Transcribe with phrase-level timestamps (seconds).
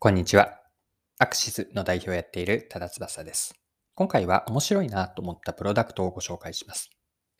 [0.00, 0.60] こんにちは。
[1.18, 3.56] アクシスの代表をやっている多田翼です。
[3.96, 6.90] 今回は面白いなと思ったプロダクトをご紹介します。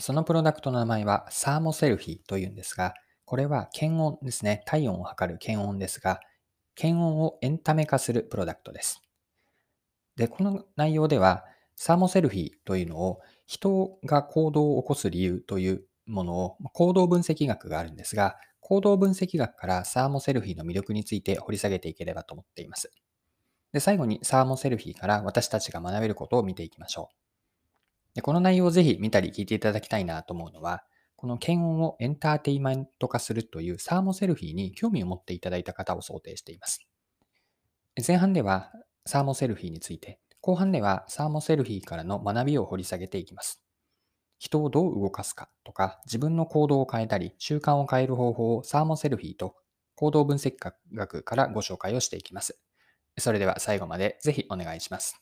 [0.00, 2.94] そのプロダクトの名前はサーモセルフィーというんですが、
[3.26, 4.64] これは検温ですね。
[4.66, 6.18] 体温を測る検温ですが、
[6.74, 9.02] 検温をエンタメ化するプロダクトです。
[10.16, 11.44] で、この内容では、
[11.76, 22.90] サーモセルフィーというのを人が行動を起こす理由というものを行動分析学があるんですが、行動分析学からサーモセルフィーの魅力について掘り下げていければと思っています。
[23.72, 28.14] で最後にサーモセルフィーから私たちが学べることを見ていきましょう。
[28.14, 30.82] でこの内容をぜひ見たり聞いていただきたいなと思うのは、
[31.16, 36.86] この検温をエンターテイメント化するというサーモセルフィーに興味を持っていただいた方を想定しています。
[38.06, 38.72] 前半では
[39.06, 43.62] サーモセルフィーについて、後半ではサーモセルフィーからの学びを掘り下げていきます。
[44.38, 49.56] 人をどう動かすかとか、自分の行動を変えたり、習慣を変える方法をサーモセルフィーと
[49.94, 50.54] 行動分析
[50.92, 52.60] 学からご紹介をしていきます。
[53.18, 55.20] それでは最後までぜひお願いします。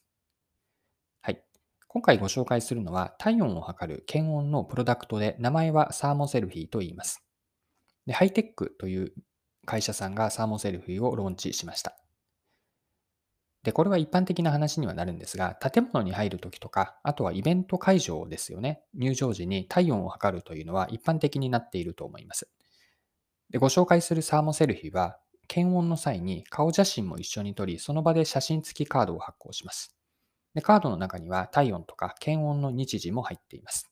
[1.22, 1.42] はい。
[1.88, 7.24] 今回ご紹介するのは体温を測る検温のプロダクトで名前はサーモセルフィーと言います。
[8.06, 9.14] でハイテックという
[9.64, 11.96] 会社さんがサーモセルフィーをローンチしました。
[13.66, 18.80] で、これは一般的な話にはなるんですが、建物に入るときとか、あとはイベント会場ですよね。
[18.94, 22.48] 入場時に体温を測るというのは一般的になっていると思います。
[23.50, 29.96] でご紹介するサーモセルフィは、検温の際に顔写真も一緒に撮り、その場で写真付きカードを発行します。
[30.54, 33.90] でカードの中には体温とか検温の日時も入っています。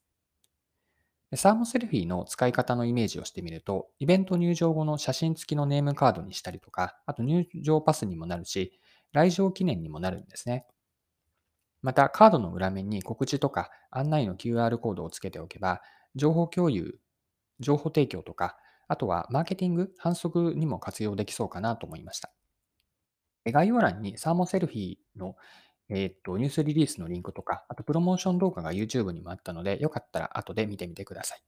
[1.32, 8.78] でサーモセルフィーの使い方のイメージをしてみると、イベント入場後の写真付きのネームカードにしたりとか、あと入場パスにもなるし、
[9.14, 10.66] 来場記念にもなるんですね。
[11.80, 15.80] また、カードの裏面に告知とか案内の QR コードをつけておけば、
[16.16, 16.98] 情報共有、
[17.60, 18.56] 情報提供とか、
[18.88, 22.32] あとはマーケティング、反則にも活用できそうかなと思いました。
[23.46, 25.36] 概要欄にサーモセルフィーの、
[25.88, 31.42] えー、っとニュースリリースのリンクとか、あとプロモーション動画が YouTube にもあったので、よかったら後で見てみてください。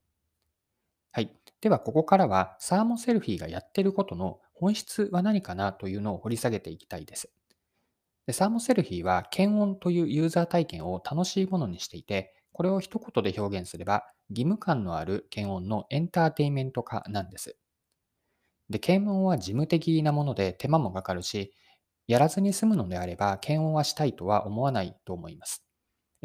[1.13, 1.35] はい。
[1.63, 7.31] では、ここからはサーモセルフィーがやってることの本質は何かなというのを掘り下げていきたいです。
[8.27, 17.57] でサーモセルフィーは検温というユーザー体験を楽しいものにしていて、これを一言で表現すれば、義務感のある検温のエンターテインメント化なんです。
[18.71, 21.53] で、検温は事務的なもので手間もかかるし、
[22.07, 25.65] やらずに済むのであれば、検温はしたいとは思わないと思います。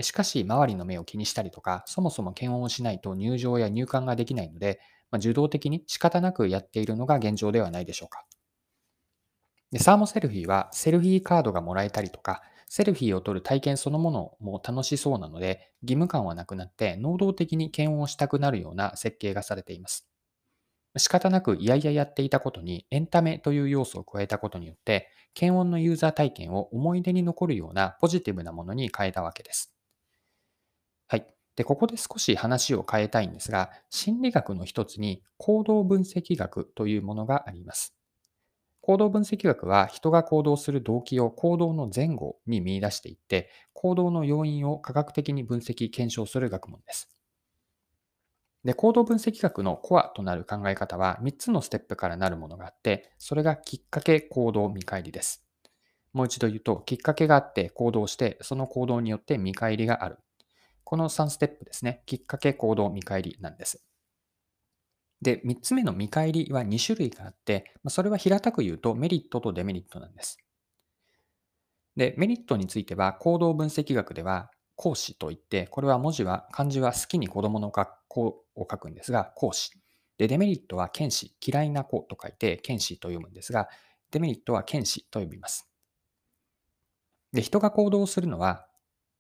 [0.02, 4.80] しかし、周りの目を気にしたりとか、そもそも検温をしないと入場や入館ができないので、
[5.12, 8.26] まあ、受動的に仕方なくやっているのが現状ではないでしょうか。
[9.72, 20.08] で、サーモセルフィーはセルフィーカードがもらえたりとか、セルフィーを取る体験そのものも楽しそうなので、義務感はなくなって能動的に検温をしたくなるような設計がされています。
[20.98, 29.74] 仕方なくいやいややっていたことにエンタメという要素を加えたことによって、検温のユーザー体験を思い出に残るようなポジティブなものに変えたわけです。
[31.08, 31.28] はい。
[31.56, 37.96] で、ここで少し話を変えたいんですが、心理学の一つに行動分析学というものがあります。
[38.82, 47.10] 行動分析学は人が行動する動機を行動の前後に見出していって、行動の要因を科学的に分析、検証する学問です。
[48.64, 55.44] で、行動分析学のコアとなる考え方は3つのステップからなるものがあって、それがきっかけ、行動、見返りです。
[56.14, 60.18] もう一度言うと、きっかけがあって行動して、その行動によって見返りがある。
[60.84, 62.04] この3ステップですね。
[62.06, 63.84] きっかけ、行動、見返りなんです。
[65.22, 70.38] で、3つ目の見返りは2種類があって、それは平たく言うとメリットとデメリットなんです。
[71.96, 79.72] で、メリットについては行動分析学では講師といって、これは文字は、漢字は好きに子供の学校を書くんですが、講師。
[80.18, 83.70] で、デメリットは剣士、嫌いな子と書いて剣士と読むんですが、
[84.10, 85.70] デメリットは剣士と呼びます。
[87.32, 88.68] で、人が行動するのは、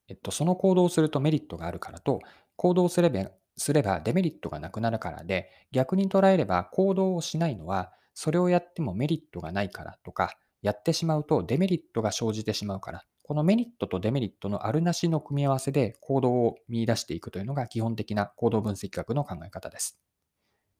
[0.07, 2.21] えっと、その行動をするとメリットがあるからと、
[2.55, 19.99] 行動すればすればデメリットがなくなるからで、逆に捉えれば行動をしないのは、それをやってもメリットがないからとか、やってしまうとデメリットが生じてしまうから、このメリットとデメリットのあるなしの組み合わせで行動を見出していくというのが基本的な行動分析学の考え方です。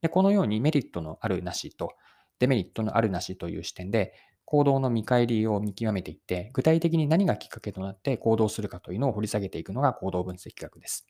[0.01, 1.93] でこのようにメリットのあるなしと
[2.39, 4.13] デメリットのあるなしという視点で
[4.45, 11.07] 行動の見返りを見極めていって、具体的に何がきっかけとなって行動するかというのを掘り下げていくのが行動分析学です。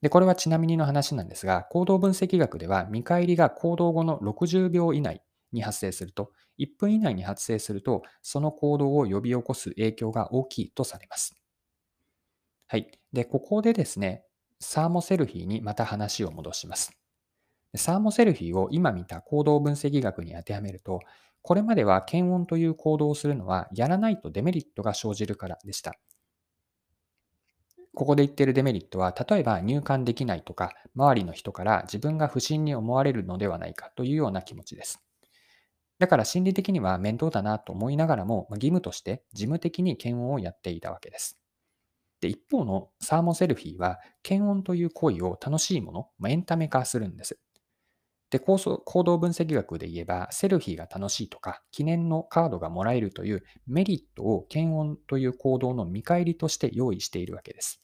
[0.00, 5.22] で、これはちなみにの話なんですが、行動分析学では見返りが行動後の60秒以内
[5.52, 11.34] に発生すると、1分以内に発生すると、その行動を呼び起こす影響が大きいとされます。
[12.66, 12.90] はい。
[13.12, 14.24] で、ここでですね、
[14.60, 16.92] サーモセルフィーにまた話を戻します。
[17.76, 21.00] サーモセルフィーを今見た行動分析学に当てはめると、
[21.42, 25.94] これまでは検温という行動をするのはやらないとデメリットが生じるからでした。
[27.94, 35.02] ここで言ってるデメリットは、例えば入管できないとか、周りの人から自分が不審に思われるのではないかというような気持ちです。
[35.98, 41.38] だから心理的には面倒だなと思いながらも、義務として事務的に検温をやっていたわけです。
[42.20, 47.38] で一方のサーモセルフィーは、検温という行為を楽しいもの、まエンタメ化するんです。
[48.30, 57.82] で行動分析学で言えば、セルフィーが楽しいとか、記念のカードがもらえるというメリットを検温という行動の見返りとして用意しているわけです。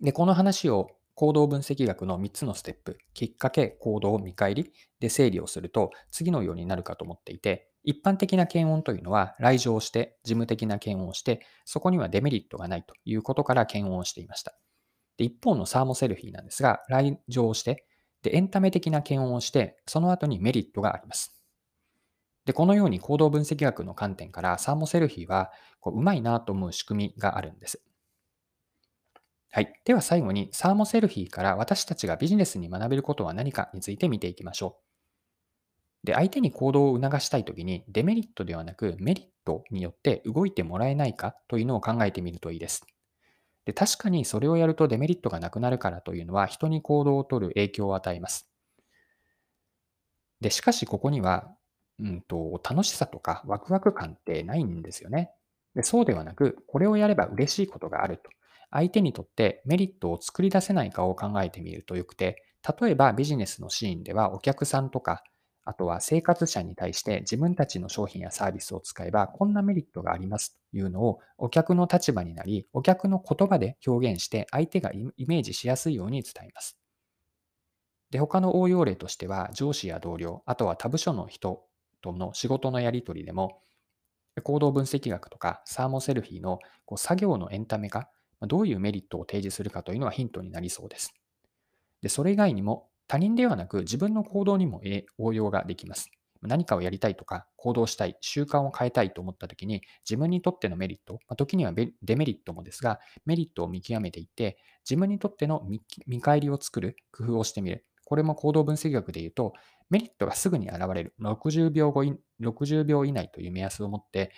[0.00, 4.70] で、この話を行動分析学の3つのステップ、きっかけ、行動、見返り
[5.00, 14.58] で整理をすると、次のようになるかと思っていて、一般的な検温というのは、来場して、事務的な検温をして、そこにはデメリットがないということから検温をしていました。
[15.16, 17.85] で一方のサーモセルフィーなんですが、来場して、
[18.26, 21.40] でエンタメ的な検温をして、その後にメリットがあります。
[22.44, 27.82] で、このように行動分析学の観点からサーモセルフィーはこううまいなと思う仕組みがあるんです。
[29.50, 29.80] はい。
[29.84, 34.80] では最後に、サーモセルフィーから私たちがビジネスに学べることは何かについて見ていきましょ
[36.04, 36.06] う。
[36.06, 42.86] で、相手に行動を促したいときに、デメリットではなくメリットによって動いてもらえないかというのを考えてみるといいです。
[43.66, 48.48] で確かにそれをやるとデメリットがなくなるからというのは人に行動をとる影響を与えます。
[50.40, 51.50] で、しかしここには、
[51.98, 55.30] うんと、楽しさとかワクワク感ってないんですよね。
[55.74, 58.30] でそうではなく、これをやれば嬉しいことがあると。
[58.70, 62.42] 相手にとってメリットを作り出せないかを考えてみるとよくて、
[62.80, 65.22] 例えばビジネスのシーンではお客さんとか、
[65.66, 76.78] あとは生活者に対して自分たちの商品やサービスを使えばこんなメリットがありますというのをお客の立場になり、お客の言葉で表現して相手がイメージしやすいように伝えます。
[78.10, 81.64] で、他の応用例としては上司や同僚、あとは他部署の人
[82.00, 83.62] との仕事のやり取りでも
[84.42, 88.10] 行動分析学とかサーモセルフィーのこう作業のエンタメ化
[88.42, 91.14] どういうメリットを提示するかというのはヒントになりそうです。
[92.02, 94.80] でそれ以外にも他人ではなく自分の行動にも
[95.18, 96.10] 応用ができます。
[96.42, 104.58] 何かをやりたいとか行動したい、習慣を変えたいと思った時に自分にとってのメリット、ま、時にはデメリットもですがメリットを見極めていって
[104.88, 105.66] 自分にとっての
[106.06, 107.86] 見返りを作る工夫をしてみる。
[108.04, 109.54] これも行動分析学で言うと
[109.90, 112.04] メリットがすぐに現れる60秒後
[112.38, 114.32] 60秒以内という目安を持って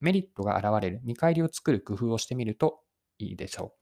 [0.00, 2.80] メリットが現れる見返りを作る工夫をしてみると
[3.18, 3.78] いいでしょう。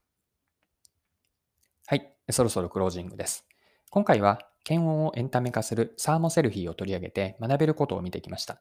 [1.87, 3.50] はい、そろそろクロージングです。
[3.93, 8.55] 今回は検温をエンタメ化するサーモセルフィーを取り上げて学べることを見てきました。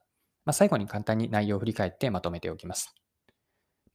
[0.43, 2.95] まあ、最後に簡単に内容を振り返ってまとめておきます。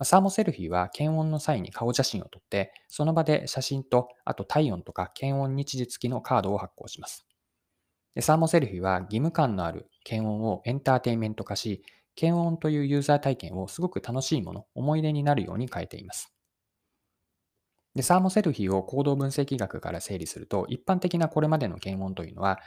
[0.04, 7.26] サーモセルフィーは検温の際に顔写真を撮って、その場で写真と、あと体温とか検温日時付きのカードを発行します。
[8.14, 11.82] でサーモセルフィーは義務感のある検温をエンターテインメント化し、
[12.14, 16.33] 検温というユーザー体験をすごく楽しいもの、思い出になるように変えています。
[17.94, 22.58] で、サーモセルフィーを行動分析学から整理すると、一般的なこれまでの検温というのは、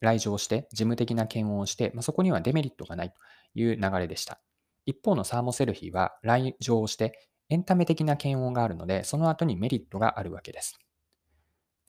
[0.00, 3.16] 来場して、事務的な検温をして、まあ、そこにはデメリットがないと
[3.54, 4.40] いう流れでした。
[4.86, 10.78] 一方のサーモセルフィーは、来場して、エンタメ的な検温があるので、その後にメリットがあるわけです。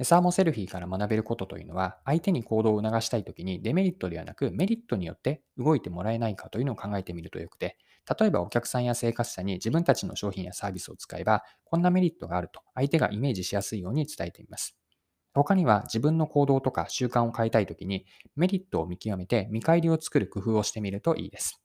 [0.03, 7.77] サーモセルフィーから学べることというのは、相手に行動を促したいときにデメリットではなくメリットによって動いてもらえないかというのを考えてみるとよくて、
[8.19, 14.77] 例えばお客さんや生活者に自分たちの商品やサービスを使えば、こんなメリットがあると相手がイメージしやすいように伝えてみます。
[15.33, 21.61] 他には自分の行動とか習慣を変えたいときにメリットを見極めて見返りを作る工夫をしてみるといいです。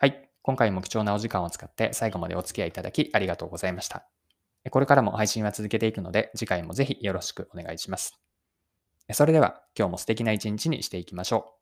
[0.00, 0.30] はい。
[0.42, 4.06] 今回も貴重なお時間を使って最後までお付き合いいただきありがとうございました。
[4.70, 8.18] これからも配信は続けていくので次回もぜひよろしくお願いします。
[9.12, 11.61] それでは今日も素敵な一日にしていきましょう。